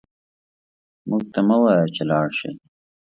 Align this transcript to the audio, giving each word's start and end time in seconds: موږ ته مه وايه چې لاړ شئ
موږ 1.09 1.23
ته 1.33 1.39
مه 1.47 1.55
وايه 1.63 1.85
چې 1.95 2.01
لاړ 2.11 2.27
شئ 2.37 2.51